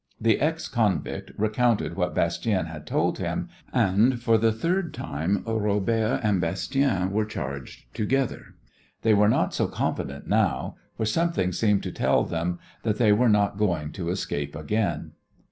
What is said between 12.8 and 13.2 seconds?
that they